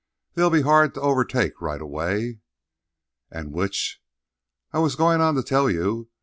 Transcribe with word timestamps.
They'll 0.33 0.49
be 0.49 0.63
hard 0.63 0.95
to 0.95 1.01
overtake 1.01 1.61
right 1.61 1.79
away." 1.79 2.39
"And 3.29 3.53
which—" 3.53 3.99
"I 4.73 4.79
was 4.79 4.95
goin' 4.95 5.21
on 5.21 5.35
to 5.35 5.43
tell 5.43 5.69
you. 5.69 6.09